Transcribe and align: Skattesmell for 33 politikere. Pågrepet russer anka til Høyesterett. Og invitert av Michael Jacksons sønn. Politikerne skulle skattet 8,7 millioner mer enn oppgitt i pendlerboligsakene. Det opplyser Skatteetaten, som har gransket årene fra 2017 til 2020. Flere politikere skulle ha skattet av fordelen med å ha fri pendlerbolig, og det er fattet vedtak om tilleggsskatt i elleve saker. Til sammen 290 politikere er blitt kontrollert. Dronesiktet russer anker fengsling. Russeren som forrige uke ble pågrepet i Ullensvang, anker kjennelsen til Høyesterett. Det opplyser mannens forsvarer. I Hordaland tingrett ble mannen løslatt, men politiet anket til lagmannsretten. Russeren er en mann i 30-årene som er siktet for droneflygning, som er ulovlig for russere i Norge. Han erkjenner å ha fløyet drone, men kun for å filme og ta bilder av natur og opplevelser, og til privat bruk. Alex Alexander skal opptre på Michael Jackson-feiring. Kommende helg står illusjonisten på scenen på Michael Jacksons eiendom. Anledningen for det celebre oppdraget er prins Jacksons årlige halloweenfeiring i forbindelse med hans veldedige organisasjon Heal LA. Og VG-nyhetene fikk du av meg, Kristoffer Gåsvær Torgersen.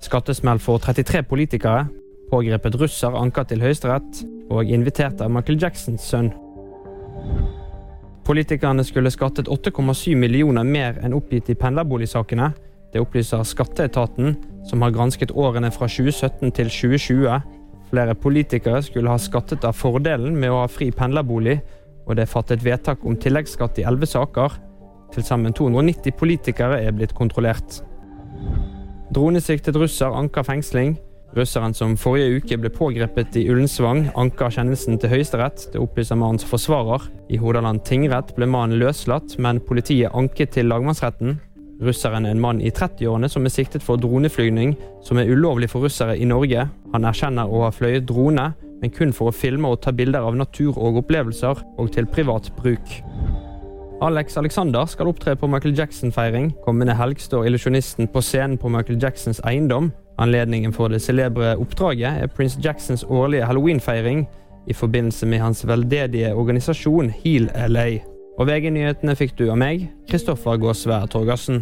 Skattesmell 0.00 0.58
for 0.58 0.78
33 0.78 1.22
politikere. 1.28 1.86
Pågrepet 2.30 2.76
russer 2.80 3.16
anka 3.16 3.44
til 3.44 3.60
Høyesterett. 3.60 4.22
Og 4.50 4.70
invitert 4.70 5.20
av 5.20 5.30
Michael 5.30 5.60
Jacksons 5.60 6.06
sønn. 6.08 6.32
Politikerne 8.26 8.84
skulle 8.84 9.10
skattet 9.10 9.48
8,7 9.48 10.14
millioner 10.16 10.64
mer 10.64 10.98
enn 11.02 11.14
oppgitt 11.16 11.50
i 11.50 11.56
pendlerboligsakene. 11.58 12.52
Det 12.92 13.00
opplyser 13.02 13.44
Skatteetaten, 13.46 14.36
som 14.66 14.82
har 14.82 14.94
gransket 14.94 15.32
årene 15.34 15.70
fra 15.74 15.88
2017 15.90 16.52
til 16.54 16.70
2020. 16.70 17.40
Flere 17.90 18.14
politikere 18.14 18.82
skulle 18.86 19.10
ha 19.10 19.18
skattet 19.18 19.66
av 19.66 19.74
fordelen 19.78 20.36
med 20.38 20.50
å 20.50 20.62
ha 20.62 20.70
fri 20.70 20.90
pendlerbolig, 20.94 21.58
og 22.06 22.16
det 22.16 22.26
er 22.26 22.32
fattet 22.32 22.64
vedtak 22.64 23.04
om 23.06 23.18
tilleggsskatt 23.18 23.78
i 23.82 23.86
elleve 23.86 24.06
saker. 24.10 24.58
Til 25.14 25.26
sammen 25.26 25.54
290 25.54 26.14
politikere 26.18 26.78
er 26.82 26.94
blitt 26.94 27.14
kontrollert. 27.18 27.80
Dronesiktet 29.10 29.74
russer 29.74 30.06
anker 30.14 30.44
fengsling. 30.46 30.94
Russeren 31.34 31.74
som 31.74 31.96
forrige 31.98 32.38
uke 32.38 32.56
ble 32.58 32.70
pågrepet 32.70 33.34
i 33.38 33.44
Ullensvang, 33.50 34.04
anker 34.18 34.52
kjennelsen 34.54 35.00
til 35.02 35.10
Høyesterett. 35.10 35.64
Det 35.72 35.82
opplyser 35.82 36.18
mannens 36.18 36.46
forsvarer. 36.46 37.08
I 37.30 37.38
Hordaland 37.42 37.82
tingrett 37.86 38.30
ble 38.36 38.46
mannen 38.50 38.78
løslatt, 38.78 39.34
men 39.42 39.58
politiet 39.66 40.14
anket 40.14 40.54
til 40.54 40.70
lagmannsretten. 40.70 41.40
Russeren 41.82 42.26
er 42.26 42.36
en 42.36 42.42
mann 42.42 42.62
i 42.62 42.70
30-årene 42.70 43.30
som 43.32 43.46
er 43.46 43.54
siktet 43.54 43.82
for 43.82 43.98
droneflygning, 43.98 44.76
som 45.02 45.18
er 45.18 45.30
ulovlig 45.30 45.72
for 45.72 45.86
russere 45.86 46.14
i 46.18 46.28
Norge. 46.28 46.68
Han 46.94 47.06
erkjenner 47.08 47.50
å 47.50 47.64
ha 47.64 47.74
fløyet 47.74 48.06
drone, 48.06 48.52
men 48.80 48.94
kun 48.94 49.14
for 49.16 49.30
å 49.30 49.34
filme 49.34 49.70
og 49.70 49.82
ta 49.82 49.90
bilder 49.90 50.22
av 50.28 50.38
natur 50.38 50.78
og 50.78 51.02
opplevelser, 51.02 51.66
og 51.78 51.90
til 51.96 52.06
privat 52.06 52.52
bruk. 52.60 53.00
Alex 54.02 54.36
Alexander 54.36 54.86
skal 54.86 55.10
opptre 55.10 55.34
på 55.36 55.46
Michael 55.46 55.78
Jackson-feiring. 55.78 56.54
Kommende 56.64 56.94
helg 56.96 57.20
står 57.20 57.44
illusjonisten 57.46 58.08
på 58.08 58.22
scenen 58.24 58.56
på 58.58 58.68
Michael 58.72 59.02
Jacksons 59.02 59.42
eiendom. 59.44 59.90
Anledningen 60.18 60.72
for 60.72 60.88
det 60.88 61.02
celebre 61.04 61.52
oppdraget 61.60 62.22
er 62.22 62.32
prins 62.32 62.56
Jacksons 62.64 63.04
årlige 63.04 63.44
halloweenfeiring 63.44 64.24
i 64.66 64.72
forbindelse 64.72 65.26
med 65.26 65.44
hans 65.44 65.66
veldedige 65.68 66.32
organisasjon 66.34 67.12
Heal 67.24 67.50
LA. 67.68 68.00
Og 68.38 68.48
VG-nyhetene 68.48 69.16
fikk 69.20 69.36
du 69.36 69.50
av 69.50 69.60
meg, 69.60 69.90
Kristoffer 70.08 70.56
Gåsvær 70.56 71.04
Torgersen. 71.12 71.60